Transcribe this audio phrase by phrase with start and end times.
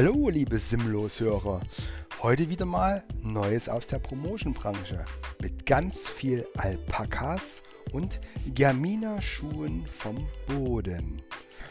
[0.00, 1.60] Hallo, liebe Simlos-Hörer.
[2.22, 5.04] Heute wieder mal Neues aus der Promotion-Branche
[5.42, 8.20] mit ganz viel Alpakas und
[8.54, 11.20] Germina-Schuhen vom Boden.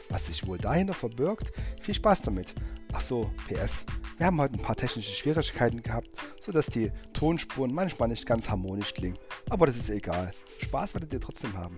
[0.09, 2.53] Was sich wohl dahinter verbirgt, viel Spaß damit.
[2.91, 3.85] Ach so, PS.
[4.17, 6.09] Wir haben heute ein paar technische Schwierigkeiten gehabt,
[6.41, 9.17] sodass die Tonspuren manchmal nicht ganz harmonisch klingen.
[9.49, 10.31] Aber das ist egal.
[10.59, 11.77] Spaß werdet ihr trotzdem haben.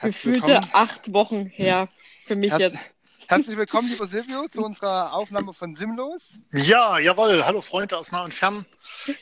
[0.00, 1.88] Gefühlte acht Wochen her
[2.26, 2.78] für mich Herz jetzt.
[3.26, 6.38] Herzlich willkommen, lieber Silvio, zu unserer Aufnahme von Simlos.
[6.52, 7.44] Ja, jawohl.
[7.44, 8.64] Hallo Freunde aus nah und fern.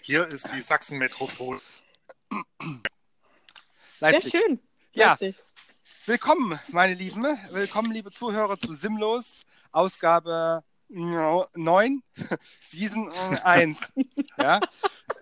[0.03, 1.61] Hier ist die Sachsen-Metropole.
[2.31, 2.81] Sehr
[4.01, 4.33] Leipzig.
[4.33, 4.61] schön.
[4.93, 5.11] Ja.
[5.13, 5.37] Leipzig.
[6.05, 7.25] Willkommen, meine Lieben.
[7.51, 9.43] Willkommen, liebe Zuhörer, zu Simlos,
[9.73, 12.03] Ausgabe 9,
[12.61, 13.93] Season 1.
[14.39, 14.61] Ja?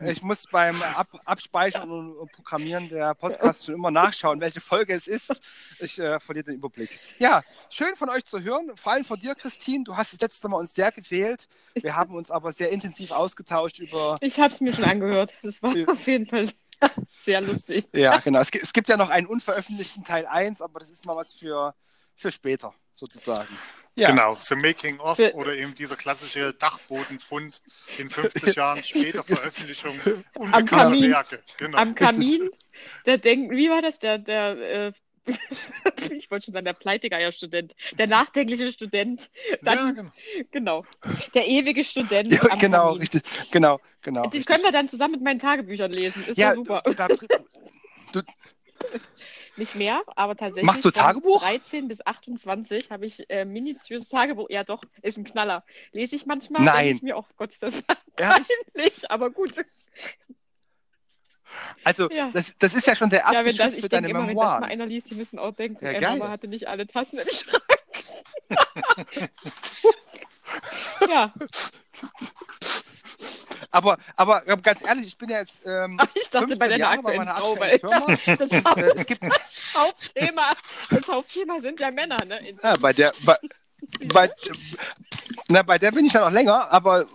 [0.00, 5.06] Ich muss beim Ab Abspeichern und Programmieren der Podcasts schon immer nachschauen, welche Folge es
[5.06, 5.32] ist.
[5.80, 6.98] Ich äh, verliere den Überblick.
[7.18, 9.84] Ja, schön von euch zu hören, vor allem von dir, Christine.
[9.84, 11.48] Du hast das letzte Mal uns sehr gefehlt.
[11.74, 15.32] Wir haben uns aber sehr intensiv ausgetauscht über Ich habe es mir schon angehört.
[15.42, 16.48] Das war auf jeden Fall
[17.08, 17.88] sehr lustig.
[17.92, 18.40] Ja, genau.
[18.40, 21.74] Es, es gibt ja noch einen unveröffentlichten Teil 1, aber das ist mal was für,
[22.14, 23.48] für später, sozusagen.
[23.96, 27.60] Ja, Genau, The Making of Für- oder eben dieser klassische Dachbodenfund
[27.96, 31.10] in 50 Jahren später Veröffentlichung Am unbekannter Kamin.
[31.10, 31.42] Werke.
[31.58, 31.78] Genau.
[31.78, 32.50] Am Kamin,
[33.06, 34.00] der denkt, wie war das?
[34.00, 34.92] Der, der, äh,
[36.10, 40.12] ich wollte schon sagen, der Pleitegeier-Student, der nachdenkliche Student, ja, dann, genau.
[40.50, 40.84] genau,
[41.34, 43.00] der ewige Student ja am genau, Kamin.
[43.00, 43.22] richtig.
[43.52, 44.24] Genau, genau.
[44.24, 44.46] Das richtig.
[44.46, 46.24] können wir dann zusammen mit meinen Tagebüchern lesen.
[46.26, 46.82] Ist ja, ja super.
[46.84, 48.22] Du, da, du,
[49.56, 50.64] Nicht mehr, aber tatsächlich.
[50.66, 51.40] Machst du Tagebuch?
[51.42, 54.50] 13 bis 28 habe ich äh, minutiöses Tagebuch.
[54.50, 55.64] Ja, doch, ist ein Knaller.
[55.92, 56.62] Lese ich manchmal.
[56.62, 56.96] Nein.
[56.96, 57.74] Ich mir, oh Gott, ist das
[58.16, 58.48] Ehrlich?
[58.74, 59.52] peinlich, aber gut.
[61.84, 62.30] also, Ja.
[62.32, 64.28] das, das ist ja schon der erste Ja, wenn Schritt das, für deine denke immer,
[64.28, 64.64] wenn das mal Memoiren.
[64.64, 66.18] einer liest, die müssen auch denken, Ja, ey, geil.
[66.18, 67.62] Mama hatte nicht alle Tassen im Schrank.
[71.08, 71.32] ja,
[73.74, 77.02] Aber, aber ganz ehrlich, ich bin ja jetzt ähm, ich dachte 15 bei deiner Jahre
[77.02, 78.06] bei aktuellen meiner Frau, weil Firma.
[78.38, 80.52] das, Haupt, äh, es gibt, das Hauptthema,
[80.90, 82.54] das Hauptthema sind ja Männer, ne?
[82.62, 83.36] Ja, bei der, bei,
[84.12, 84.30] bei,
[85.48, 87.06] na, bei der bin ich ja noch länger, aber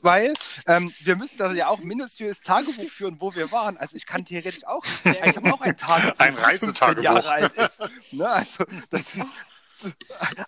[0.00, 0.32] weil
[0.66, 3.76] ähm, wir müssen da ja auch minutiös Tagebuch führen, wo wir waren.
[3.76, 7.04] Also ich kann theoretisch auch, ich habe auch ein Tagebuch, Ein das 15 Reisetagebuch.
[7.04, 7.82] Jahre alt ist.
[8.12, 9.22] Ne, also das ist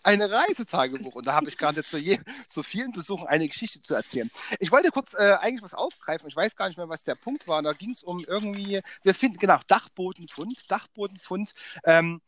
[0.02, 2.18] ein Reisetagebuch und da habe ich gerade zu, je,
[2.48, 4.30] zu vielen Besuchen eine Geschichte zu erzählen.
[4.58, 7.46] Ich wollte kurz äh, eigentlich was aufgreifen, ich weiß gar nicht mehr, was der Punkt
[7.48, 7.62] war.
[7.62, 11.54] Da ging es um irgendwie, wir finden, genau, Dachbodenfund, Dachbodenfund
[11.84, 12.20] ähm,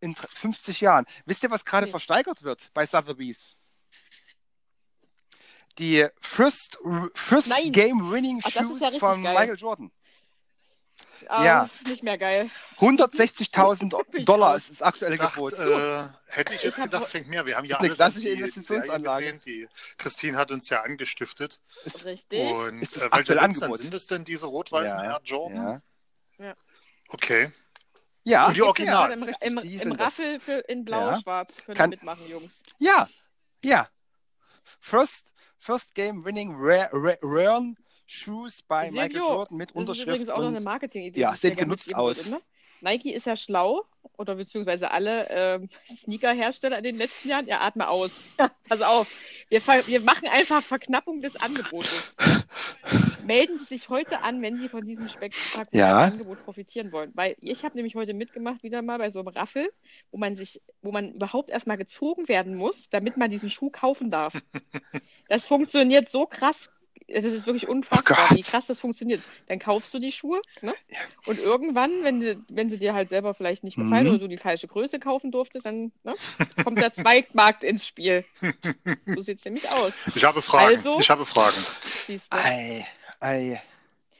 [0.00, 1.06] in 50 Jahren.
[1.26, 1.90] Wisst ihr, was gerade Nee.
[1.90, 3.56] versteigert wird bei Sotheby's?
[5.78, 6.78] Die First,
[7.14, 7.70] First Nein.
[7.72, 9.34] Game Winning Ach, Shoes ja von geil.
[9.34, 9.92] Michael Jordan.
[11.28, 11.70] Ah, Ja.
[11.86, 12.50] Nicht mehr geil.
[12.78, 15.54] 160.000 Bin ich Dollar ist das aktuelle Gebot.
[15.54, 17.44] äh, hätte ich jetzt Ich gedacht, fängt mehr.
[17.46, 19.24] Wir haben ja Ist eine alles klassische die Investitionsanlage.
[19.24, 19.40] Gesehen.
[19.46, 19.68] Die
[19.98, 21.60] Christine hat uns ja angestiftet.
[22.04, 22.50] Richtig.
[22.50, 23.78] Und Ist das äh, welche Angebot?
[23.78, 25.82] sind es denn diese rot-weißen Air Jordan?
[26.38, 26.54] Ja.
[27.08, 27.50] Okay.
[28.24, 29.12] Ja, Und die ja, Original.
[29.12, 29.92] Im, im, die im.
[29.92, 30.84] Raffel für, in Ja.
[30.84, 32.60] blau-schwarz können Kann- wir mitmachen, Jungs.
[32.78, 33.08] Ja,
[33.64, 33.88] ja.
[34.80, 37.74] First, first Game Winning Rare, Rare, Rare
[38.10, 40.08] Shoes bei Michael Jordan mit Das ist Unterschrift.
[40.08, 41.20] übrigens auch noch eine Marketing-Idee.
[41.20, 42.18] Ja, sieht genutzt aus.
[42.18, 42.40] wollte, ne?
[42.80, 43.84] Nike ist ja schlau,
[44.16, 47.46] oder beziehungsweise alle ähm, Sneaker-Hersteller in den letzten Jahren.
[47.46, 48.22] Ja, atme aus.
[48.68, 49.08] Pass auf.
[49.48, 52.14] Wir, wir machen einfach Verknappung des Angebotes.
[53.24, 55.98] Melden Sie sich heute an, wenn Sie von diesem spektakulären Ja.
[55.98, 57.10] Angebot profitieren wollen.
[57.14, 59.70] Weil ich habe nämlich heute mitgemacht, wieder mal bei so einem Raffel,
[60.10, 64.10] wo man sich, wo man überhaupt erstmal gezogen werden muss, damit man diesen Schuh kaufen
[64.10, 64.32] darf.
[65.30, 66.70] Das funktioniert so krass.
[67.10, 69.22] Das ist wirklich unfassbar, Oh wie krass das funktioniert.
[69.46, 70.74] Dann kaufst du die Schuhe, ne?
[71.24, 74.10] Und irgendwann, wenn, sie- wenn sie dir halt selber vielleicht nicht gefallen Mhm.
[74.10, 76.14] oder du die falsche Größe kaufen durftest, dann ne,
[76.62, 78.24] kommt der Zweigmarkt ins Spiel.
[79.06, 79.94] So sieht es nämlich aus.
[80.14, 80.66] Ich habe Fragen.
[80.76, 81.56] Also- Ich habe Fragen.
[82.06, 82.36] Siehst du.
[82.36, 82.86] ei,
[83.20, 83.62] ei.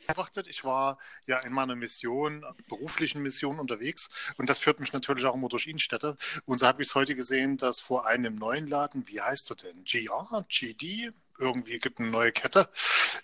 [0.07, 0.47] beobachtet.
[0.49, 0.97] Ich war
[1.27, 4.09] ja in meiner Mission, beruflichen Mission unterwegs
[4.39, 6.17] und das führt mich natürlich auch immer durch Innenstädte.
[6.47, 9.57] Und so habe ich es heute gesehen, dass vor einem neuen Laden, wie heißt er
[9.57, 9.85] denn?
[9.85, 12.69] GR, GD, irgendwie gibt eine neue Kette,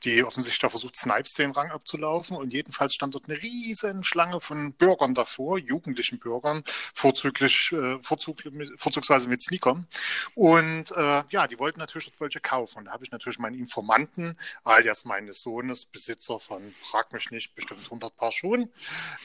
[0.05, 2.37] die offensichtlich da versucht, Snipes den Rang abzulaufen.
[2.37, 6.65] Und jedenfalls stand dort eine riesen Schlange von Bürgern davor, jugendlichen Bürgern,
[6.95, 8.43] vorzüglich, äh, vorzug,
[8.77, 9.87] vorzugsweise mit Sneakern.
[10.35, 12.79] Und äh, ja, die wollten natürlich dort welche kaufen.
[12.79, 17.55] Und da habe ich natürlich meinen Informanten, alias meines Sohnes, Besitzer von, frag mich nicht,
[17.55, 18.71] bestimmt 100 Paar Schuhen,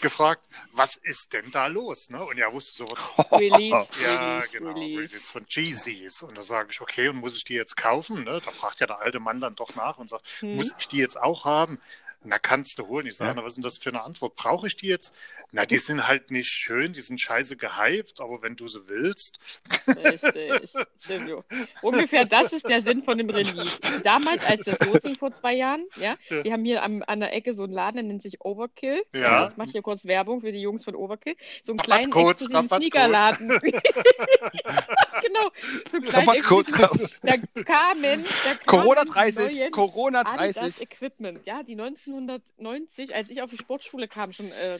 [0.02, 2.10] gefragt, was ist denn da los?
[2.10, 2.24] Ne?
[2.24, 4.98] Und er wusste sofort, Release, ja, Release, genau, Release.
[4.98, 6.22] Release von Jeezys.
[6.22, 8.24] Und da sage ich, okay, und muss ich die jetzt kaufen?
[8.24, 8.42] Ne?
[8.44, 10.56] Da fragt ja der alte Mann dann doch nach und sagt, Hm.
[10.56, 11.80] muss ich die jetzt auch haben?
[12.22, 13.08] Na, kannst du holen.
[13.08, 13.36] Ich sage, Ja.
[13.36, 14.36] na, was ist denn das für eine Antwort?
[14.36, 15.16] Brauche ich die jetzt?
[15.54, 19.40] Na, die sind halt nicht schön, die sind scheiße gehypt, aber wenn du sie willst.
[19.88, 20.74] Richtig.
[21.08, 21.46] Silvio.
[21.82, 23.80] Ungefähr das ist der Sinn von dem Release.
[24.04, 26.44] Damals, als das losging vor zwei Jahren, ja, Ja.
[26.44, 29.02] wir haben hier am, an der Ecke so einen Laden, der nennt sich Overkill.
[29.14, 29.46] Ja.
[29.46, 31.38] Jetzt mache ich hier kurz Werbung für die Jungs von Overkill.
[31.64, 32.82] So einen kleinen Rabattcode, exklusiven Rabattcode.
[32.82, 33.50] Sneakerladen.
[35.22, 35.52] genau.
[35.90, 40.56] So einen kleinen Rabattcode exklusiven- Da kamen, da kamen Corona die 30, neuen Corona Adidas
[40.56, 40.82] 30.
[40.82, 41.76] Equipment, ja, die
[42.14, 44.80] 1990, als ich auf die Sportschule kam, schon äh,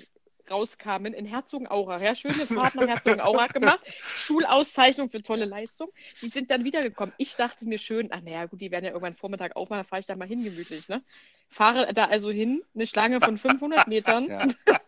[0.50, 2.02] rauskamen in Herzogenaurach.
[2.02, 3.80] Ja, schöne Fahrt nach Herzogenaurach gemacht.
[4.16, 5.90] Schulauszeichnung für tolle Leistung.
[6.22, 7.14] Die sind dann wiedergekommen.
[7.18, 10.00] Ich dachte mir schön, ach naja, gut, die werden ja irgendwann Vormittag aufmachen, da fahre
[10.00, 11.04] ich da mal hin gemütlich, ne?
[11.50, 14.28] Fahre da also hin, eine Schlange von 500 Metern.
[14.28, 14.48] Ja.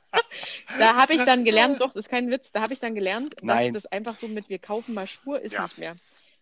[0.78, 3.36] Da habe ich dann gelernt, doch, das ist kein Witz, da habe ich dann gelernt,
[3.36, 3.74] dass Nein.
[3.74, 5.64] das einfach so mit wir kaufen mal Schuhe ist Ja.
[5.64, 5.96] nicht mehr.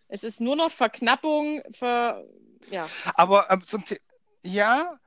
[0.08, 2.24] Es ist nur noch Verknappung, ver,
[2.70, 2.88] ja.
[3.14, 3.98] Aber ähm, zum The
[4.42, 4.98] ja,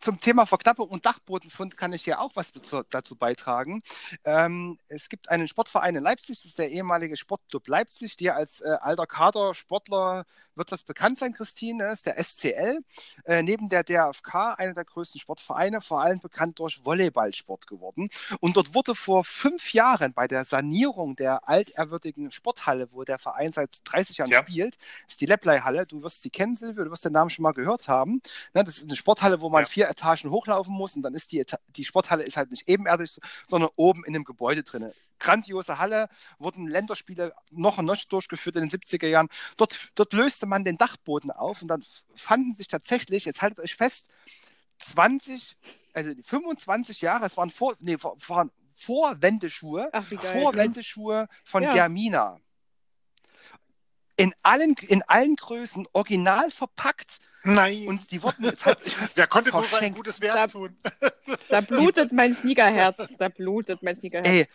[0.00, 2.52] zum Thema Verknappung und Dachbodenfund kann ich hier auch was
[2.90, 3.82] dazu, beitragen.
[4.24, 8.60] Ähm, es gibt einen Sportverein in Leipzig, das ist der ehemalige Sportclub Leipzig, dir als
[8.60, 12.80] äh, alter Kadersportler wird das bekannt sein, Christine, das ist der SCL.
[13.24, 18.08] Äh, neben der DFK einer der größten Sportvereine, vor allem bekannt durch Volleyballsport geworden.
[18.40, 23.52] Und dort wurde vor fünf Jahren bei der Sanierung der altehrwürdigen Sporthalle, wo der Verein
[23.52, 24.40] seit 30 Jahren Ja.
[24.40, 25.84] spielt, ist die Lepley-Halle.
[25.86, 28.22] Du wirst sie kennen, Silvio, du wirst den Namen schon mal gehört haben.
[28.54, 29.66] Ne, das ist eine Sporthalle, wo man Ja.
[29.68, 33.18] vier Etagen hochlaufen muss und dann ist die, Eta die Sporthalle ist halt nicht ebenerdig,
[33.48, 34.92] sondern oben in einem Gebäude drin.
[35.18, 39.28] Grandiose Halle, wurden Länderspiele noch und noch durchgeführt in den 70er Jahren.
[39.56, 41.84] Dort, dort löste man den Dachboden auf und dann
[42.14, 44.06] fanden sich tatsächlich, jetzt haltet euch fest,
[44.78, 45.56] 20,
[45.94, 50.04] also 25 Jahre, es waren, vor, nee, waren Vorwendeschuhe, Ach.
[50.20, 51.72] Vorwendeschuhe von Ja.
[51.72, 52.38] Germina.
[54.16, 57.86] In allen, in allen Größen, original verpackt Nein.
[57.88, 58.78] und die wurden jetzt halt
[59.16, 60.76] der konnte nur sein gutes Da- Werk tun.
[61.48, 62.96] Da blutet mein Sneakerherz.
[63.18, 64.26] Da blutet mein Sneakerherz.
[64.28, 64.46] Ey,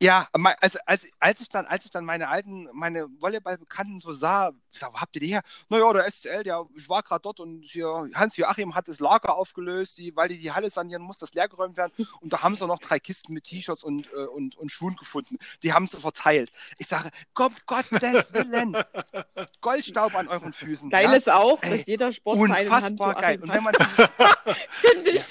[0.00, 0.28] ja,
[0.60, 4.78] also als, als ich dann, als ich dann meine alten, meine Volleyballbekannten so sah, ich
[4.78, 5.42] sag, wo habt ihr die her?
[5.68, 9.98] Naja, der SCL, der, ich war gerade dort und hier, Hans-Joachim hat das Lager aufgelöst,
[9.98, 11.92] die, weil die die Halle sanieren muss, das leergeräumt werden.
[12.20, 15.38] Und da haben sie noch drei Kisten mit T-Shirts und, äh, und, und Schuhen gefunden.
[15.64, 16.52] Die haben sie verteilt.
[16.78, 18.76] Ich sage, Gott, Gottes Willen,
[19.60, 20.90] Goldstaub an euren Füßen.
[20.90, 21.14] Geil ja?
[21.14, 23.42] ist auch, Ey, dass jeder Sportverein Unfassbar geil.
[23.42, 23.74] Und wenn man,
[24.68, 25.24] Finde ich.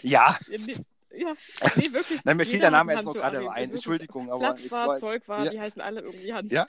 [0.00, 0.38] ja,
[1.16, 1.34] Ja,
[1.76, 2.24] nee, wirklich.
[2.24, 3.70] nein, mir fiel der Name jetzt noch gerade ein.
[3.72, 5.50] Entschuldigung, aber Platz war, Zeug war, ja.
[5.50, 6.66] die heißen alle irgendwie Hans Ja.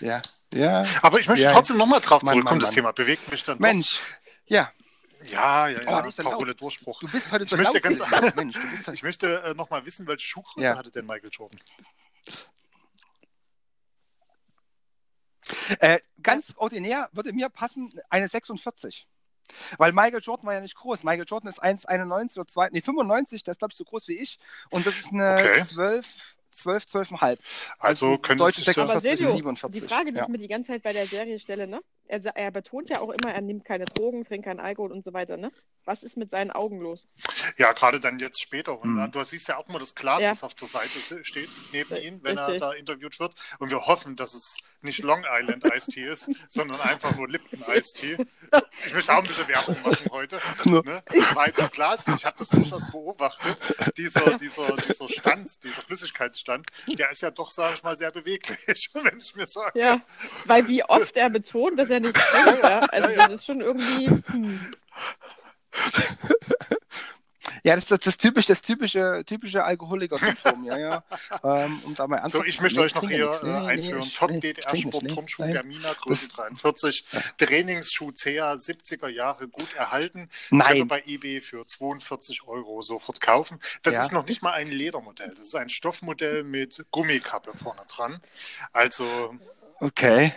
[0.00, 0.84] Ja, ja.
[1.02, 2.54] Aber ich möchte Ja, trotzdem nochmal drauf Mann, zurückkommen.
[2.56, 2.74] Mann, das Mann.
[2.74, 3.56] Thema bewegt mich dann.
[3.56, 3.62] doch.
[3.62, 4.00] Mensch,
[4.46, 4.72] ja,
[5.24, 6.04] Ja, ja, ja.
[6.06, 6.22] Oh, so.
[6.22, 7.00] Parole Durchbruch.
[7.00, 8.00] du bist heute so Ich möchte ganz-.
[8.36, 10.76] Mensch, du bist Ich möchte äh, nochmal wissen, welche Schuhgröße Ja.
[10.76, 11.58] hatte denn Michael Jordan?
[15.80, 19.06] Äh, ganz ordinär würde mir passen eine 46.
[19.78, 21.04] Weil Michael Jordan war ja nicht groß.
[21.04, 24.18] Michael Jordan ist 1,91 oder 2, nee, 95, der ist, glaube ich, so groß wie
[24.18, 24.38] ich.
[24.70, 25.62] Und das ist eine Okay.
[25.62, 27.38] 12, 12, 12,5.
[27.78, 29.80] Also deutsche sich ja, Aber 46, Silvio, 47.
[29.82, 30.24] die Frage, die ja.
[30.24, 31.80] ich mir die ganze Zeit bei der Serie stelle, ne?
[32.10, 35.12] Er, er betont ja auch immer, er nimmt keine Drogen, trinkt keinen Alkohol und so
[35.12, 35.52] weiter, ne?
[35.84, 37.06] Was ist mit seinen Augen los?
[37.58, 38.80] ja, gerade dann jetzt später.
[38.80, 39.10] Und Hm.
[39.12, 40.30] du siehst ja auch mal das Glas, Ja.
[40.30, 40.88] was auf der Seite
[41.22, 42.10] steht, neben Richtig.
[42.12, 43.34] ihm, wenn er da interviewt wird.
[43.58, 47.62] Und wir hoffen, dass es nicht Long Island Iced Tea ist, sondern einfach nur Lipton
[47.68, 48.16] Iced Tea.
[48.86, 50.38] Ich möchte auch ein bisschen Werbung machen heute.
[50.64, 51.02] Ne?
[51.34, 53.60] Weil das Glas, ich habe das durchaus beobachtet,
[53.96, 58.90] dieser, dieser, dieser Stand, dieser Flüssigkeitsstand, der ist ja doch, sage ich mal, sehr beweglich,
[58.94, 59.78] wenn ich mir sage.
[59.78, 60.00] Ja,
[60.44, 62.80] weil wie oft er betont, dass er nichts trinkt, ja?
[62.80, 64.08] Also das ist schon irgendwie.
[64.08, 64.74] Hm.
[67.64, 71.04] Ja, das ist das, das typische, das typische, typische Alkoholiker-Symptom, ja, ja.
[71.44, 74.10] Ähm, um da mal So, ernsthaft- ich möchte Nee, euch noch hier äh, Nee, einführen.
[74.16, 75.08] Top nee, trinke DDR-Sport.
[75.08, 75.42] Turnschuh.
[75.44, 77.04] Germina, Größe 43.
[77.38, 80.28] Trainingsschuh CA, 70er Jahre, gut erhalten.
[80.48, 83.58] Können wir Nein, bei eBay für 42 Euro sofort kaufen.
[83.82, 84.02] Das Ja.
[84.02, 85.34] ist noch nicht mal ein Ledermodell.
[85.36, 88.20] Das ist ein Stoffmodell mit Gummikappe vorne dran.
[88.72, 89.34] Also,
[89.80, 90.32] okay.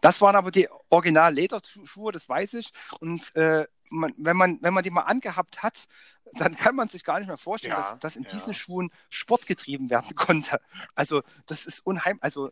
[0.00, 2.72] Das waren aber die Original-Lederschuhe, das weiß ich.
[3.00, 5.86] Und äh, man, wenn, man, wenn man die mal angehabt hat,
[6.34, 8.30] dann kann man sich gar nicht mehr vorstellen, Ja, dass, dass in ja.
[8.30, 10.60] diesen Schuhen Sport getrieben werden konnte.
[10.94, 12.22] Also das ist unheimlich.
[12.22, 12.50] Also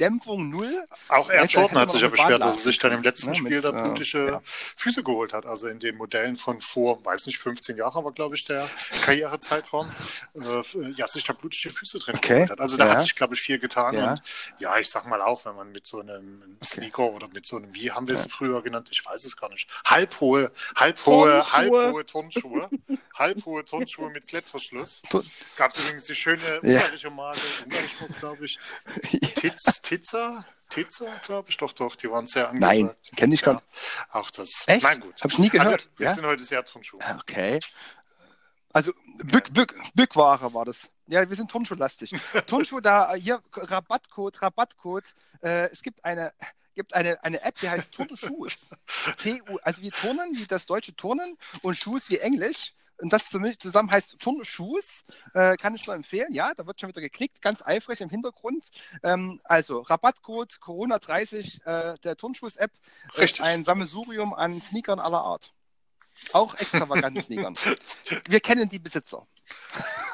[0.00, 0.84] Dämpfung null.
[1.08, 3.30] auch Air Ja, da Jordan hat sich ja beschwert, dass er sich dann im letzten
[3.30, 4.42] ne, Spiel mit, da äh, blutige ja.
[4.76, 5.46] Füße geholt hat.
[5.46, 8.68] Also in den Modellen von vor, weiß nicht, 15 Jahren war, glaube ich, der
[9.04, 9.92] Karrierezeitraum,
[10.34, 10.62] äh,
[10.96, 12.60] ja, sich da blutige Füße drin Okay, geholt hat.
[12.60, 12.92] Also da ja.
[12.92, 13.94] hat sich, glaube ich, viel getan.
[13.94, 14.12] Ja.
[14.12, 14.22] Und
[14.58, 17.74] ja, ich sag mal auch, wenn man mit so einem Sneaker oder mit so einem,
[17.74, 18.88] wie haben wir es früher genannt?
[18.90, 19.68] Ich weiß es gar nicht.
[19.84, 22.70] Halbhohe, halbhohe, halbhohe Turnschuhe.
[23.14, 25.02] halbhohe Turnschuhe mit Klettverschluss.
[25.56, 26.80] Gab es übrigens die schöne Ja.
[26.80, 28.58] ungarische Marke, ungarisch glaube ich.
[29.34, 30.44] Titz, Tizza.
[30.68, 31.56] Tizza, glaube ich.
[31.58, 32.78] Doch, doch, die waren sehr angesagt.
[32.78, 33.66] Nein, kenne ich gar nicht.
[34.10, 34.64] Auch das.
[34.66, 34.82] Echt?
[34.82, 35.22] Nein, gut.
[35.22, 35.72] Hab ich nie gehört.
[35.72, 36.14] Also, wir ja?
[36.14, 36.98] sind heute sehr Turnschuh.
[37.20, 37.60] Okay.
[38.72, 40.88] Also Bück, Bück, Bückware war das.
[41.06, 42.14] Ja, wir sind Turnschuhlastig.
[42.46, 45.14] Turnschuh, da hier Rabattcode, Rabattcode.
[45.42, 46.32] Äh, es gibt eine,
[46.74, 48.70] gibt eine, eine App, die heißt Turnschuhs.
[49.18, 52.72] T-U, also wie Turnen, wie das deutsche Turnen und Schuhs wie Englisch.
[53.02, 55.04] Und das zusammen heißt Turnschuhs.
[55.34, 56.32] Äh, kann ich nur empfehlen.
[56.32, 58.70] Ja, da wird schon wieder geklickt, ganz eifrig im Hintergrund.
[59.02, 62.70] Ähm, also Rabattcode Corona30 äh, der Turnschuhs-App.
[63.18, 63.42] Richtig.
[63.42, 65.52] Ein Sammelsurium an Sneakern aller Art.
[66.32, 67.56] Auch extravaganten Sneakern.
[68.28, 69.26] Wir kennen die Besitzer.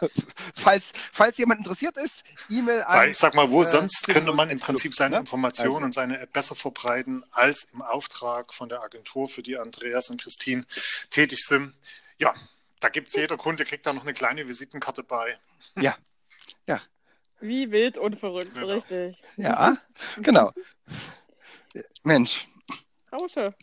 [0.54, 2.98] falls, falls jemand interessiert ist, E-Mail an.
[2.98, 5.20] Weil ich sag mal, wo äh, sonst könnte man im Prinzip seine ne?
[5.20, 5.84] Informationen Also.
[5.84, 10.22] und seine App besser verbreiten, als im Auftrag von der Agentur, für die Andreas und
[10.22, 10.64] Christine
[11.10, 11.74] tätig sind.
[12.18, 12.34] Ja,
[12.80, 15.38] da gibt es jeder Kunde, kriegt da noch eine kleine Visitenkarte bei.
[15.76, 15.96] Ja,
[17.40, 18.66] Wie wild und verrückt, Genau.
[18.66, 19.22] richtig.
[19.36, 19.74] ja,
[20.16, 20.52] genau.
[22.02, 22.48] Mensch.
[23.12, 23.54] Rausche.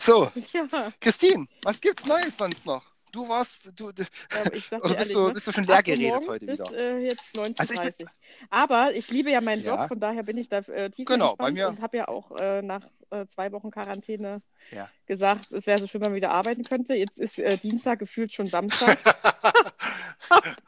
[0.00, 2.84] So, Ja, Christine, was gibt's Neues sonst noch?
[3.12, 4.02] Du warst, du, du
[4.40, 5.32] aber ich sag dir oder ehrlich, bist, du, ne?
[5.32, 6.72] bist du schon leer 8 Uhr geredet heute wieder?
[6.72, 8.08] Äh, jetzt 19.30 Also ich bin-
[8.50, 9.76] Aber ich liebe ja meinen Ja.
[9.82, 12.32] Job, von daher bin ich da äh, tief Genau, bei mir- und habe ja auch
[12.38, 14.90] äh, nach äh, zwei Wochen Quarantäne Ja.
[15.06, 16.94] gesagt, es wäre so schön, wenn man wieder arbeiten könnte.
[16.94, 18.98] Jetzt ist äh, Dienstag, gefühlt schon Samstag.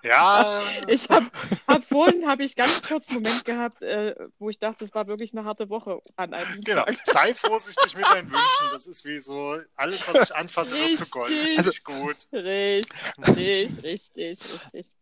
[0.03, 1.27] Ja, Ich habe
[1.67, 5.07] hab vorhin habe ich ganz kurz einen Moment gehabt, äh, wo ich dachte, es war
[5.07, 6.85] wirklich eine harte Woche an einem genau.
[7.07, 8.69] Sei vorsichtig mit deinen Wünschen.
[8.73, 11.31] Das ist wie so, alles, was ich anfasse, wird zu Gold.
[11.31, 11.59] Richtig.
[11.59, 12.27] Also, gut.
[12.33, 14.39] Richtig, richtig,
[14.73, 14.95] richtig.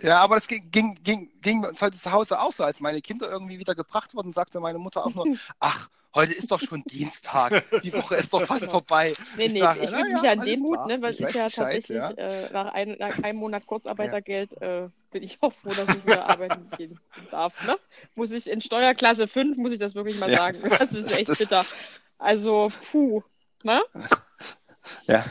[0.00, 2.64] Ja, aber das ging, ging, ging, ging uns heute zu Hause auch so.
[2.64, 5.26] Als meine Kinder irgendwie wieder gebracht wurden, sagte meine Mutter auch nur,
[5.60, 7.64] ach, heute ist doch schon Dienstag.
[7.82, 9.12] Die Woche ist doch fast vorbei.
[9.36, 11.26] Nee, Ich nee, sage, ich fühle ja, mich an alles Demut, ne, weil Ich ja
[11.26, 12.10] Bescheid, tatsächlich ja.
[12.10, 16.28] Äh, nach, ein, nach einem Monat Kurzarbeitergeld äh, bin ich auch froh, dass ich wieder
[16.28, 16.98] arbeiten gehen
[17.30, 17.52] darf.
[17.66, 17.76] Ne?
[18.14, 20.38] Muss ich in Steuerklasse 5, muss ich das wirklich mal Ja.
[20.38, 20.58] sagen.
[20.78, 21.64] Das ist echt Das- bitter.
[22.18, 23.22] Also, puh.
[23.62, 23.82] Ne?
[25.06, 25.24] Ja.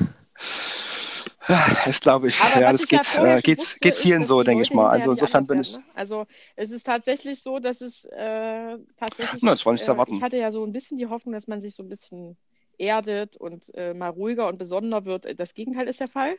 [1.47, 2.41] Das glaube ich.
[2.41, 4.63] Aber ja, das ich ja geht, äh, geht, wusste, geht ist, vielen dass so, denke
[4.63, 4.89] ich mal.
[4.89, 5.75] Also insofern bin ich.
[5.75, 5.83] ne?
[5.93, 9.41] Also es ist tatsächlich so, dass es äh, tatsächlich.
[9.43, 10.15] Na, das war nicht zu äh, erwarten.
[10.15, 12.37] Ich hatte ja so ein bisschen die Hoffnung, dass man sich so ein bisschen
[12.77, 15.39] erdet und äh, mal ruhiger und besonderer wird.
[15.39, 16.37] Das Gegenteil ist der Fall.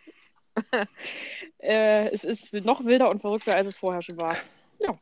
[1.59, 4.37] äh, es ist noch wilder und verrückter, als es vorher schon war.
[4.79, 4.99] Ja.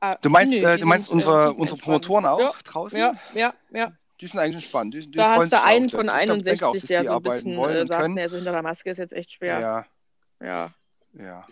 [0.00, 1.78] Ah, Du meinst, nee, du meinst unsere, unsere.
[1.78, 2.98] Promotoren auch Ja, draußen?
[2.98, 3.92] Ja, ja, ja.
[4.20, 4.94] Die sind eigentlich entspannt.
[4.94, 7.58] Die, die Da hast du einen von Ich denke 61, auch, der so ein bisschen
[7.58, 9.60] äh, sagt, nee, also hinter der Maske ist jetzt echt schwer.
[9.60, 9.86] Ja,
[10.44, 10.72] Ja.
[11.12, 11.46] ja.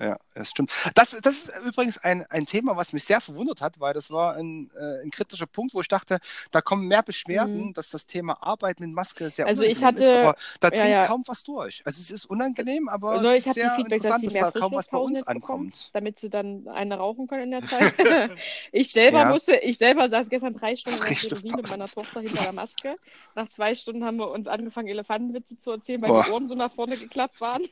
[0.00, 0.72] Ja, das stimmt.
[0.94, 4.34] Das, das ist übrigens ein, ein Thema, was mich sehr verwundert hat, weil das war
[4.34, 7.72] ein, äh, ein kritischer Punkt, wo ich dachte, da kommen mehr Beschwerden, Mhm.
[7.74, 10.88] dass das Thema Arbeit mit Maske sehr Also ich unangenehm ist, hatte- aber da dringt
[10.88, 11.06] ja.
[11.06, 11.82] kaum was durch.
[11.84, 14.50] Also es ist unangenehm, aber Also es ich ist sehr Feedback, dass interessant, dass mehr
[14.50, 15.90] da kaum was bei uns ankommt.
[15.92, 17.92] damit sie dann eine rauchen können in der Zeit.
[18.72, 19.28] ich selber Ja.
[19.30, 21.16] musste, ich selber saß gestern drei Stunden in der.
[21.16, 22.96] Theorie mit meiner Tochter hinter der Maske.
[23.34, 26.24] Nach zwei Stunden haben wir uns angefangen, Elefantenwitze zu erzählen, weil Boah.
[26.24, 27.62] die Ohren so nach vorne geklappt waren.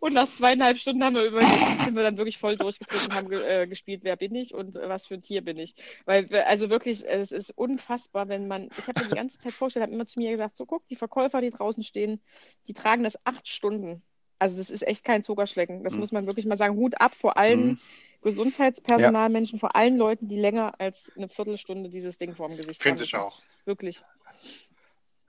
[0.00, 3.28] Und nach zweieinhalb Stunden haben wir überlegt, sind wir dann wirklich voll durchgeflogen und haben
[3.28, 5.74] ge äh, gespielt, wer bin ich und äh, was für ein Tier bin ich.
[6.06, 9.84] Weil, also wirklich, es ist unfassbar, wenn man, ich habe mir die ganze Zeit vorgestellt,
[9.84, 12.20] habe immer zu mir gesagt, so guck, die Verkäufer, die draußen stehen,
[12.66, 14.02] die tragen das acht Stunden.
[14.38, 15.84] Also das ist echt kein Zuckerschlecken.
[15.84, 16.00] Das Mhm.
[16.00, 16.76] muss man wirklich mal sagen.
[16.76, 17.78] Hut ab vor allen Mhm.
[18.22, 23.04] Gesundheitspersonalmenschen, vor allen Leuten, die länger als eine Viertelstunde dieses Ding vorm Gesicht Finde haben.
[23.04, 23.42] ich auch.
[23.64, 24.02] Wirklich.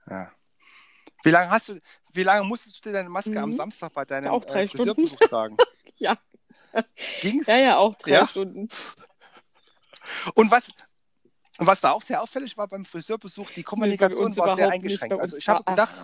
[0.08, 0.32] Ja.
[1.24, 1.78] Wie lange hast du,
[2.12, 3.54] wie lange musstest du dir deine Maske am Mhm.
[3.54, 5.56] Samstag bei deinem Auch drei äh, Friseurbesuch tragen?
[5.96, 6.18] Ja.
[7.20, 7.46] Ging's?
[7.46, 8.26] Ja, ja, auch drei Ja?
[8.26, 8.68] Stunden.
[10.34, 10.68] Und was,
[11.58, 15.18] und was da auch sehr auffällig war beim Friseurbesuch, die Kommunikation uns war sehr eingeschränkt.
[15.20, 15.94] Also ich habe gedacht,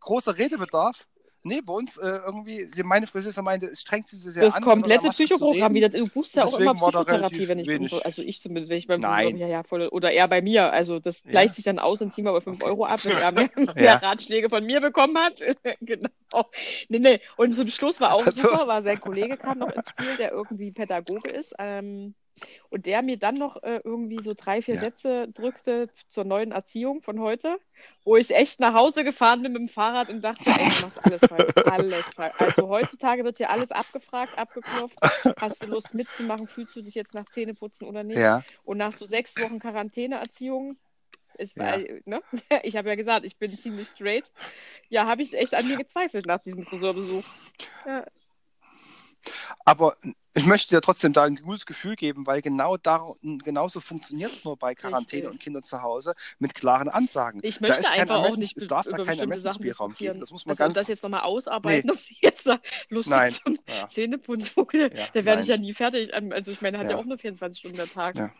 [0.00, 1.06] großer Redebedarf.
[1.46, 4.54] Nee, bei uns äh, irgendwie, sie, meine Friseuse meinte, es strengt sie so sehr Das
[4.54, 4.62] an.
[4.62, 5.74] der komplette Psychoprogramm reden.
[5.74, 5.88] wieder.
[5.90, 7.92] Du buchst ja auch immer Psychotherapie, wenn ich wenig.
[7.92, 9.36] irgendwo, also ich zumindest, wenn ich beim Nein.
[9.36, 10.72] Ja, ja, voll, oder er bei mir.
[10.72, 11.30] Also das Ja.
[11.32, 12.70] gleicht sich dann aus und ziehen wir aber 5 Okay.
[12.70, 13.96] Euro ab, wenn er mehr, mehr Ja.
[13.96, 15.38] Ratschläge von mir bekommen hat.
[15.82, 16.08] genau.
[16.88, 17.20] Nee, nee.
[17.36, 20.32] Und zum Schluss war auch Also- super, war sein Kollege kam noch ins Spiel, der
[20.32, 21.54] irgendwie Pädagoge ist.
[21.58, 22.14] Ähm,
[22.70, 24.80] und der mir dann noch äh, irgendwie so drei, vier Ja.
[24.80, 27.58] Sätze drückte zur neuen Erziehung von heute,
[28.04, 31.04] wo ich echt nach Hause gefahren bin mit dem Fahrrad und dachte, ey, du machst
[31.04, 32.34] alles falsch, alles falsch.
[32.38, 34.98] Also heutzutage wird hier alles abgefragt, abgeklopft.
[35.40, 36.46] Hast du Lust mitzumachen?
[36.48, 38.18] Fühlst du dich jetzt nach Zähneputzen oder nicht?
[38.18, 40.76] Ja, Und nach so sechs Wochen Quarantäneerziehung,
[41.38, 41.76] ist, Ja.
[41.76, 42.22] äh, ne?
[42.62, 44.30] ich habe ja gesagt, ich bin ziemlich straight.
[44.88, 47.24] Ja, habe ich echt an mir gezweifelt nach diesem Friseurbesuch.
[47.86, 48.04] Ja,
[49.64, 49.96] Aber
[50.34, 54.44] ich möchte dir trotzdem da ein gutes Gefühl geben, weil genau da, genauso funktioniert es
[54.44, 55.32] nur bei Quarantäne Richtig.
[55.32, 57.40] und Kindern zu Hause mit klaren Ansagen.
[57.44, 60.20] Ich Da möchte ist kein einfach auch nicht es darf da keinen Ermessensspielraum geben.
[60.20, 60.74] Das muss man also ganz.
[60.74, 63.32] das jetzt nochmal ausarbeiten, ob sie jetzt da lustig Nein.
[63.32, 63.88] zum Ja.
[63.88, 66.12] Zähneputzen, da, Ja, da werde ich ja nie fertig.
[66.12, 66.98] Also ich meine, er hat ja, Ja.
[66.98, 68.18] auch nur 24 Stunden am Tag.
[68.18, 68.30] Ja.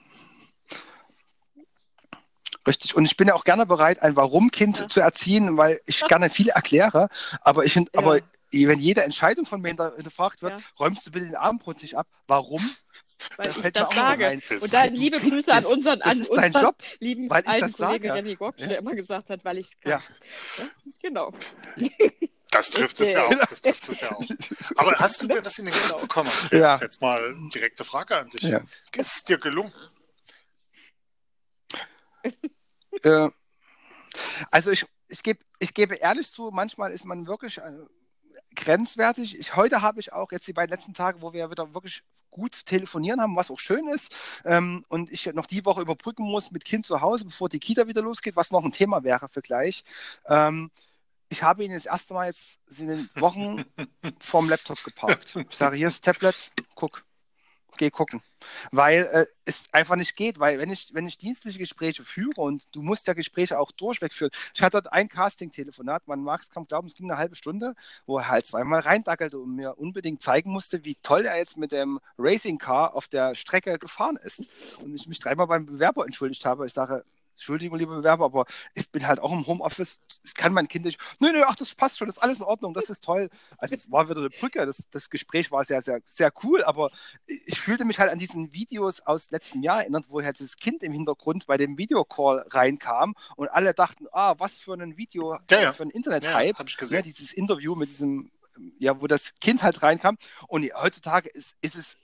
[2.66, 2.96] Richtig.
[2.96, 4.88] Und ich bin ja auch gerne bereit, ein Warum-Kind Ja.
[4.88, 7.08] zu erziehen, weil ich gerne viel erkläre.
[7.42, 7.82] Aber ich, Ja.
[7.94, 8.20] aber
[8.68, 10.66] wenn jede Entscheidung von mir hinter- hinterfragt wird, Ja.
[10.78, 12.06] räumst du bitte den Abendbrot nicht ab.
[12.26, 12.62] Warum?
[13.36, 14.26] Weil Das ich das sage.
[14.28, 14.42] ein.
[14.60, 17.42] Und da liebe Grüße an Das- unseren, das an ist dein unseren Job, lieben weil
[17.42, 18.08] ich alten das sage.
[18.08, 18.66] Kollegen René Gock, Ja.
[18.66, 19.92] der immer gesagt hat, weil ich es kann.
[19.92, 20.02] Ja.
[20.58, 20.70] Ja,
[21.02, 21.32] Genau.
[22.50, 23.30] Das trifft es ja auch.
[23.34, 24.22] Das trifft es ja auch.
[24.76, 26.30] Aber hast du das in den Griff bekommen?
[26.42, 26.52] Andreas?
[26.80, 26.84] Ja.
[26.84, 28.42] Jetzt mal direkte Frage an dich.
[28.42, 28.60] Ja.
[28.94, 29.72] Ist es dir gelungen?
[33.02, 33.28] Äh,
[34.50, 37.72] also ich, ich, geb, ich gebe ehrlich zu, manchmal ist man wirklich äh,
[38.54, 39.38] grenzwertig.
[39.38, 42.66] Ich, heute habe ich auch jetzt die beiden letzten Tage, wo wir wieder wirklich gut
[42.66, 44.12] telefonieren haben, was auch schön ist,
[44.44, 47.86] ähm, und ich noch die Woche überbrücken muss mit Kind zu Hause, bevor die Kita
[47.86, 49.84] wieder losgeht, was noch ein Thema wäre für gleich.
[50.26, 50.70] Ähm,
[51.28, 53.64] ich habe ihn das erste Mal jetzt in den Wochen
[54.20, 55.36] vorm Laptop geparkt.
[55.36, 57.04] Ich sage, hier ist das Tablet, guck.
[57.76, 58.22] Geh gucken.
[58.70, 62.66] Weil äh, es einfach nicht geht, weil wenn ich, wenn ich dienstliche Gespräche führe und
[62.72, 64.30] du musst ja Gespräche auch durchweg führen.
[64.54, 67.74] Ich hatte dort ein Casting-Telefonat, man mag es kaum glauben, es ging eine halbe Stunde,
[68.06, 71.72] wo er halt zweimal reindackelte und mir unbedingt zeigen musste, wie toll er jetzt mit
[71.72, 74.44] dem Racing Car auf der Strecke gefahren ist.
[74.78, 76.66] Und ich mich dreimal beim Bewerber entschuldigt habe.
[76.66, 77.04] Ich sage,
[77.34, 80.00] Entschuldigung, liebe Bewerber, aber ich bin halt auch im Homeoffice.
[80.22, 80.98] Ich kann mein Kind nicht.
[81.20, 83.28] Nö, nö, ach, das passt schon, das ist alles in Ordnung, das ist toll.
[83.58, 84.64] Also es war wieder eine Brücke.
[84.66, 86.90] Das, das Gespräch war sehr, sehr, sehr cool, aber
[87.26, 90.82] ich fühlte mich halt an diesen Videos aus letztem Jahr erinnert, wo halt das Kind
[90.82, 95.60] im Hintergrund bei dem Videocall reinkam und alle dachten, ah, was für ein Video, Ja,
[95.60, 95.72] ja.
[95.72, 96.58] für ein Ja, Internet-Hype.
[96.58, 97.02] habe ich Ja, gesehen.
[97.02, 98.30] dieses Interview mit diesem,
[98.78, 100.16] ja, wo das Kind halt reinkam.
[100.48, 101.96] Und heutzutage ist, ist es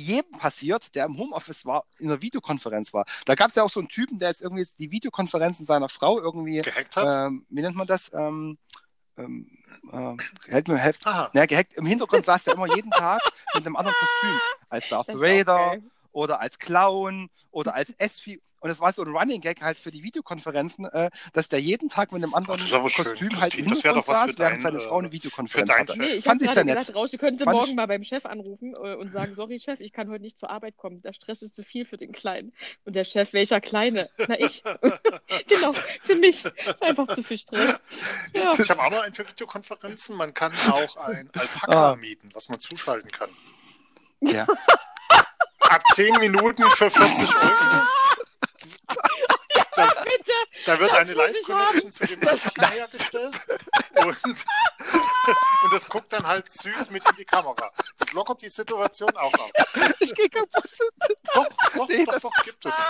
[0.00, 3.04] jedem passiert, der im Homeoffice war, in einer Videokonferenz war.
[3.26, 5.88] Da gab es ja auch so einen Typen, der jetzt irgendwie jetzt die Videokonferenzen seiner
[5.88, 7.14] Frau irgendwie, Gehackt hat?
[7.14, 8.10] ähm, wie nennt man das?
[8.12, 8.58] Ähm,
[9.16, 9.46] ähm,
[9.92, 11.02] äh, helft mir, helft.
[11.04, 11.74] Na, gehackt.
[11.74, 13.20] Im Hintergrund saß er immer jeden Tag
[13.54, 14.40] mit einem anderen Kostüm.
[14.68, 15.82] Als Darth Vader geil.
[16.12, 18.40] Oder als Clown oder als S-Fi.
[18.62, 21.88] Und es war so ein Running Gag halt für die Videokonferenzen, äh, dass der jeden
[21.88, 23.04] Tag mit einem anderen das schön.
[23.06, 25.10] Kostüm Das- halt im das Hintergrund doch was saß, für während dein, seine Frau eine
[25.12, 25.98] Videokonferenz hatte.
[25.98, 26.78] Nee, ich Fand ich sehr nett.
[26.78, 29.58] gedacht, Raus, ihr könnte Fand morgen ich- mal beim Chef anrufen äh, und sagen, sorry
[29.60, 31.00] Chef, ich kann heute nicht zur Arbeit kommen.
[31.00, 32.52] Der Stress ist zu viel für den Kleinen.
[32.84, 34.10] Und der Chef, welcher Kleine?
[34.28, 34.62] Na ich.
[35.48, 36.44] genau, für mich.
[36.44, 37.80] Ist einfach zu viel Stress.
[38.36, 38.52] Ja.
[38.58, 40.14] Ich habe auch noch einen für Videokonferenzen.
[40.16, 41.96] Man kann auch ein Alpaka Ah.
[41.96, 43.30] mieten, was man zuschalten kann.
[44.20, 44.46] Ja.
[45.70, 47.86] Ab 10 Minuten für 40 Euro.
[49.76, 50.32] Da, Bitte.
[50.66, 53.40] da wird eine Live-Connection zu dem Alpaka hergestellt
[53.94, 57.70] und, und das guckt dann halt süß mit in die Kamera.
[57.96, 59.50] Das lockert die Situation auch auf.
[60.00, 60.64] Ich gehe kaputt.
[61.34, 62.74] Doch, doch, Nee, doch, das- doch, gibt es.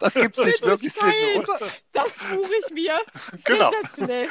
[0.00, 0.94] Das gibt's nicht Das wirklich.
[0.94, 1.58] Sinn, oder?
[1.92, 2.98] Das buche ich mir.
[3.44, 3.72] Genau.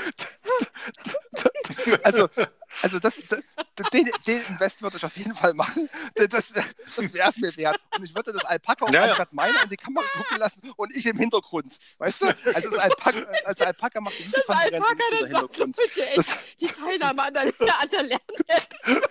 [2.03, 2.29] Also,
[2.81, 3.21] also das,
[3.93, 5.89] den, den Invest würde ich auf jeden Fall machen.
[6.15, 6.53] Das, das
[7.13, 7.79] wäre es mir wert.
[7.97, 9.07] Und ich würde das Alpaka auch Ja, ja.
[9.09, 11.77] anstatt meiner in die Kamera gucken lassen und ich im Hintergrund.
[11.97, 12.27] Weißt du?
[12.53, 15.77] Also das Alpaka, also Alpaka macht die Das Alpaka, ich bin dann so Hintergrund.
[15.77, 18.69] bitte, ey, Das, die Teilnahme an der, an der Lern-App.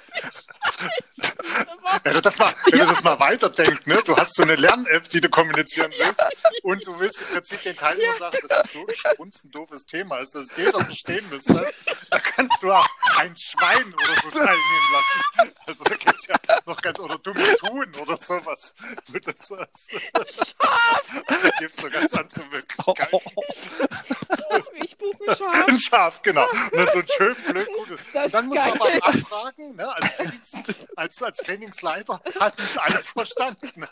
[2.02, 4.02] Wenn du das mal, wenn du das mal weiterdenkst, ne?
[4.04, 6.30] du hast so eine Lern-App, die du kommunizieren willst
[6.62, 10.34] und du willst im Prinzip den Teilnehmern sagen, das ist so ein strunzendoofes Thema ist,
[10.34, 11.72] dass jeder verstehen müsste,
[12.10, 12.86] da kannst du auch
[13.18, 15.54] ein Schwein oder so teilnehmen lassen.
[15.66, 16.34] Also da gibt es ja
[16.66, 18.74] noch ganz, oder dummes Huhn oder sowas.
[19.10, 23.16] Du, das, das, da gibt es so ganz andere Möglichkeiten.
[24.74, 25.68] Ich buche ein Schaf.
[25.68, 26.46] Ein Schaf, genau.
[26.50, 27.98] Und dann so ein schön blöd gutes.
[28.12, 30.52] Und dann musst du aber abfragen, ne, als, Trainings,
[30.96, 33.86] als, als Trainingsleiter, hatten es alle verstanden.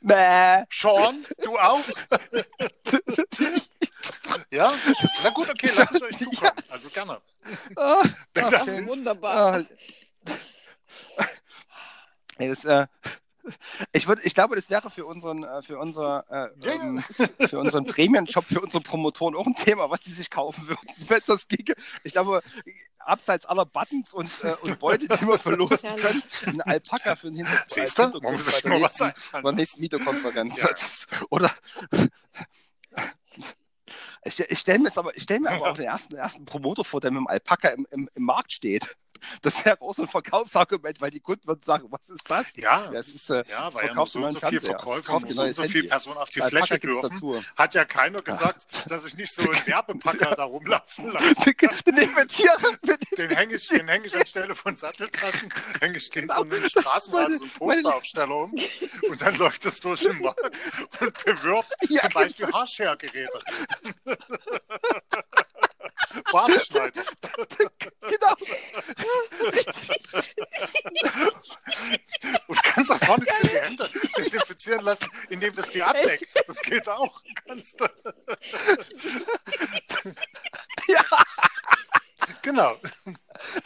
[0.00, 0.64] Bäh.
[0.70, 1.82] Sean, du auch?
[4.52, 5.10] ja, sicher.
[5.24, 6.52] Na gut, okay, lass es euch zukommen.
[6.68, 7.20] Also gerne.
[7.76, 8.02] Ah,
[8.34, 8.58] Wenn okay.
[8.58, 9.56] das Ach, wunderbar.
[9.56, 9.64] Ah,
[12.38, 12.86] nee, das, äh,
[13.92, 16.82] ich, würd, ich glaube, das wäre für unseren, äh, für, unser, äh, Ja, ja.
[16.82, 17.02] ähm,
[17.48, 21.20] für unseren Premium-Job, für unsere Promotoren auch ein Thema, was die sich kaufen würden, wenn
[21.26, 21.74] das ginge.
[22.04, 22.42] Ich glaube,
[22.98, 27.36] abseits aller Buttons und, äh, und Beute, die wir verlosen können, ein Alpaka für den
[27.36, 27.70] Hintergrund.
[27.70, 28.02] Siehst du?
[28.04, 30.58] Hintergrund muss bei der mal was nächsten, bei der nächsten Videokonferenz.
[30.58, 30.68] Ja.
[31.30, 31.50] Oder
[34.24, 37.00] ich, ich stelle mir, aber- ich stell mir aber auch den ersten, ersten Promoter vor,
[37.00, 38.96] der mit dem Alpaka im, im, im Markt steht.
[39.42, 42.56] Das wäre auch so ein Verkaufsargument, weil die Kunden würden sagen, was ist das?
[42.56, 44.58] Ja, Das ist, äh, ja, das weil ja so und so viel.
[44.60, 45.88] Das Verkäufer und so so viel.
[45.88, 47.10] Personen auf die Alpaka Fläche dürfen.
[47.10, 47.44] dazu.
[47.56, 51.52] Hat ja keiner gesagt, dass ich nicht so einen Werbepacker da rumlaufen lasse.
[51.86, 52.56] Den Inventiere
[53.16, 56.50] Den hänge ich, den häng ich anstelle von Satteltaschen, hänge ich den so Genau, einen
[56.50, 58.54] das ist Straßenrad, meine- so einen Posteraufsteller um
[59.08, 60.40] und dann läuft es durch den Markt
[61.00, 63.38] und bewirbt Ja, zum Beispiel Haarschergeräte.
[66.30, 67.02] Bartschneider.
[68.00, 68.34] genau.
[72.46, 76.34] Und kannst auch nicht die Hände desinfizieren lassen, indem das die ableckt.
[76.46, 77.22] Das geht auch.
[77.46, 77.86] Kannst du.
[80.88, 81.04] Ja.
[82.42, 82.76] Genau.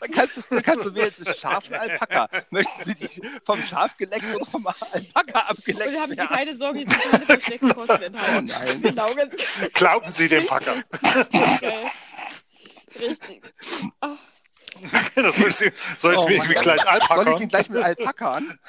[0.01, 2.29] Dann kannst du, dann kannst du wählen zwischen Schaf und Alpaka.
[2.51, 3.09] Möchten Sie die
[3.45, 6.29] vom Schaf geleckt oder vom Alpaka abgeleckt Und haben Sie werden?
[6.29, 8.51] keine Sorge, die sind keine versteckten Kosten enthalten.
[8.55, 8.83] Oh nein.
[8.83, 9.09] Genau,
[9.75, 10.83] Glauben Sie dem Packer.
[11.61, 11.91] geil.
[13.01, 13.55] Richtig.
[15.15, 17.39] Das soll ich, Sie- soll ich Oh mich gleich Soll ich Alpaka?
[17.41, 18.59] ihn gleich mit Alpaka an?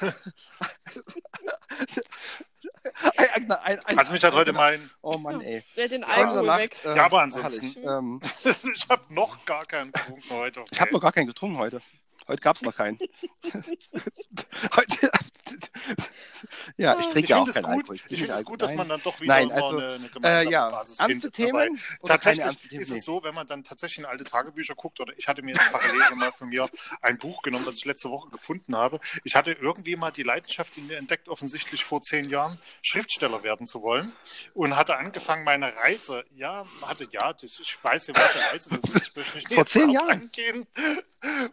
[3.16, 5.62] ein, ein, ein, ein, Also mich hat heute mein, Oh Mann, ey.
[5.76, 6.70] der den Alkohol der weg.
[6.72, 7.76] Nacht, äh, Ja, aber ansonsten-.
[7.86, 10.64] Ähm, ich habe noch gar keinen getrunken heute.
[10.70, 11.80] ich habe noch gar keinen getrunken heute.
[12.26, 12.98] Heute gab es noch keinen.
[14.76, 15.07] heute,
[16.76, 17.96] ja, ich Ich trinke ja auch keinen gut, Alkohol.
[17.96, 20.08] ich trinke finde es gut, dass man dann doch wieder Nein, also, eine, eine Äh,
[20.08, 21.34] gemeinsame ja, Basis ernste findet.
[21.34, 22.98] Themen Tatsächlich ist Nee.
[22.98, 25.70] es so, wenn man dann tatsächlich in alte Tagebücher guckt, oder ich hatte mir jetzt
[25.72, 26.68] parallel mal von mir
[27.02, 29.00] ein Buch genommen, das ich letzte Woche gefunden habe.
[29.24, 33.66] Ich hatte irgendwie mal die Leidenschaft in mir entdeckt, offensichtlich vor zehn Jahren Schriftsteller werden
[33.66, 34.12] zu wollen
[34.54, 38.84] und hatte angefangen, meine Reise, ja, hatte, ja, das, ich weiß ja, welche Reise das
[38.90, 40.10] ist, ich möchte nicht Vor zehn Jahren?
[40.10, 40.66] eingehen.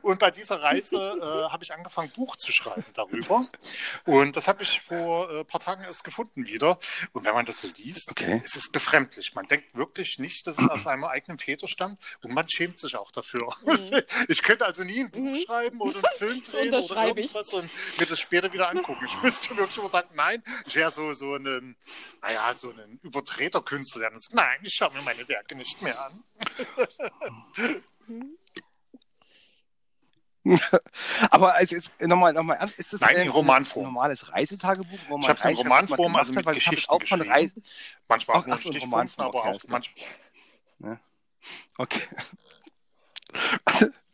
[0.03, 3.47] Und bei dieser Reise äh, habe ich angefangen, Buch zu schreiben darüber.
[4.05, 6.79] Und das habe ich vor ein äh, paar Tagen erst gefunden wieder.
[7.13, 8.41] Und wenn man das so liest, Okay.
[8.43, 9.33] es ist befremdlich.
[9.35, 12.95] Man denkt wirklich nicht, dass es aus einem eigenen Väter stammt und man schämt sich
[12.95, 13.49] auch dafür.
[13.65, 14.01] Mhm.
[14.27, 15.35] Ich könnte also nie ein Buch Mhm.
[15.45, 17.33] schreiben oder einen Film drehen oder unterschreibe ich.
[17.33, 17.69] irgendwas und
[17.99, 19.05] mir das später wieder angucken.
[19.05, 21.75] Ich müsste wirklich immer sagen, nein, ich wäre so, so ein,
[22.21, 22.99] naja, so ein
[23.99, 26.23] der dann sagt, nein, ich schaue mir meine Werke nicht mehr an.
[31.31, 33.85] Aber also nochmal noch mal ernst, ist das Nein, in ein Romanform.
[33.85, 36.35] normales Reisetagebuch, wo man Ich habe es in Romanform, also hat?
[36.35, 37.21] mit habe Geschichten auch von.
[37.21, 37.63] Reisen.
[38.07, 40.99] Manchmal auch nur ach so, in Stichpunkten, Romanform, aber okay, auch manchmal.
[41.77, 42.01] Okay.
[43.65, 43.87] Also,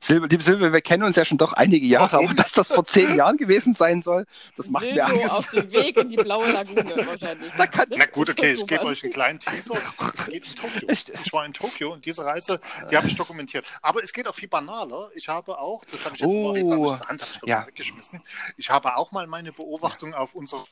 [0.00, 2.84] Silber, liebe Silber, wir kennen uns ja schon doch einige Jahre, aber dass das vor
[2.84, 4.24] zehn Jahren gewesen sein soll,
[4.56, 5.30] das macht mir Silvio Angst.
[5.32, 7.52] auf dem Weg in die blaue Lagune wahrscheinlich.
[7.56, 9.74] Da kann- Na gut, okay, ich gebe euch einen kleinen Teaser.
[10.14, 10.88] Es geht in Tokio.
[10.88, 11.08] Echt?
[11.08, 13.66] Ich war in Tokio und diese Reise, die habe ich dokumentiert.
[13.82, 15.10] Aber es geht auch viel banaler.
[15.14, 16.52] Ich habe auch, das habe ich jetzt Oh.
[16.52, 17.60] mal aus der Hand hab ich Ja.
[17.60, 18.22] mal weggeschmissen.
[18.56, 20.64] Ich habe auch mal meine Beobachtung auf unser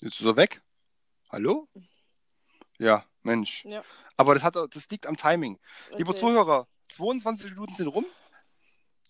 [0.00, 0.60] Ist so weg?
[1.34, 1.68] Hallo?
[2.78, 3.64] Ja, Mensch.
[3.64, 3.82] Ja.
[4.16, 5.58] Aber das, hat, das liegt am Timing.
[5.96, 6.20] Liebe Okay.
[6.20, 8.06] Zuhörer, 22 Minuten sind rum.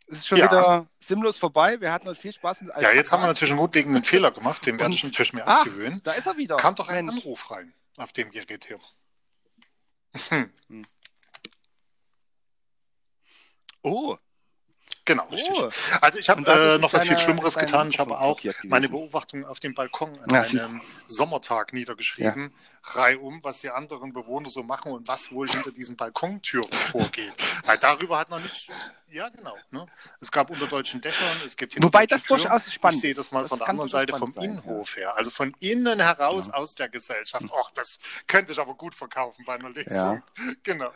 [0.07, 0.47] Es ist schon Ja.
[0.47, 1.79] wieder sinnlos vorbei.
[1.83, 4.65] Wir hatten heute viel Spaß mit Ja, jetzt haben wir natürlich einen grundlegenden Fehler gemacht,
[4.65, 6.01] den werde ich natürlich mir Ach, abgewöhnen.
[6.03, 6.57] Da ist er wieder.
[6.57, 7.19] Kam doch ein Mensch.
[7.19, 8.81] Anruf rein auf dem Gerät hier.
[13.83, 14.17] Oh,
[15.05, 15.53] Genau, richtig.
[15.55, 15.69] oh.
[16.01, 17.91] Also ich habe äh, noch was viel Schlimmeres getan.
[17.91, 22.53] Ich habe auch meine Beobachtung auf dem Balkon an Ja, einem Sommertag niedergeschrieben,
[22.85, 27.33] reihum, was die anderen Bewohner so machen und was wohl hinter diesen Balkontüren vorgeht.
[27.65, 28.69] Weil darüber hat noch nicht,
[29.11, 29.87] ja genau, ne?
[30.21, 32.43] es gab unter deutschen Dächern, es gibt Wobei das Türen.
[32.43, 33.19] durchaus spannend Ich sehe ist.
[33.19, 35.99] das mal Das von der kann anderen Seite vom sein, Innenhof her, also von innen
[36.01, 37.47] heraus aus der Gesellschaft.
[37.51, 40.23] Och, das könnte ich aber gut verkaufen bei einer Lesung.
[40.63, 40.91] Genau.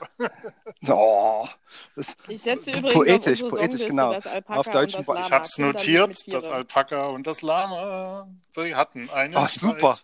[0.88, 1.48] Oh,
[1.96, 4.12] das, Ich setze übrigens Poetisch, auf poetisch, genau.
[4.12, 5.26] das Alpaka Auf deutschen und das.
[5.26, 6.48] Ich habe es notiert, das.
[6.48, 9.98] Alpaka und das Lama, die hatten einen oh super.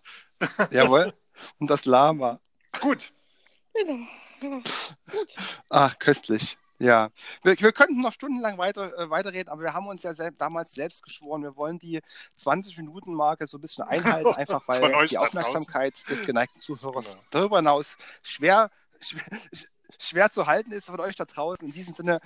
[0.70, 1.12] Jawohl.
[1.58, 2.40] Und das Lama.
[2.80, 3.12] Gut,
[3.74, 4.06] Genau.
[4.40, 4.60] Ja,
[5.10, 5.36] Gut.
[5.68, 6.58] Ach, köstlich.
[6.78, 7.10] Ja,
[7.42, 10.72] wir, wir könnten noch stundenlang weiter, äh, weiterreden, aber wir haben uns ja sel damals
[10.72, 12.00] selbst geschworen, wir wollen die
[12.38, 17.24] 20-Minuten-Marke so ein bisschen einhalten, einfach weil die Aufmerksamkeit des geneigten Zuhörers Genau.
[17.30, 18.70] darüber hinaus schwer,
[19.00, 19.22] schwer,
[19.98, 21.66] schwer zu halten ist von euch da draußen.
[21.66, 22.20] In diesem Sinne,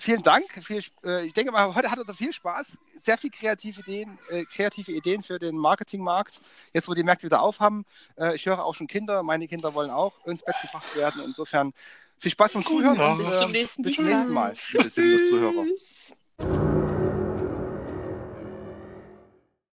[0.00, 0.44] vielen Dank.
[0.64, 4.44] Viel, äh, ich denke mal, heute hattet ihr viel Spaß, sehr viel kreative Ideen, äh,
[4.44, 6.40] kreative Ideen für den Marketingmarkt.
[6.72, 7.84] Jetzt, wo die Märkte wieder aufhaben,
[8.18, 11.22] äh, ich höre auch schon Kinder, meine Kinder wollen auch ins Bett gebracht werden.
[11.24, 11.72] Insofern
[12.18, 13.12] viel Spaß beim Zuhören Genau.
[13.12, 14.90] und Bis äh, zum nächsten bis zum nächsten Mal, liebe.
[14.90, 16.14] Tschüss.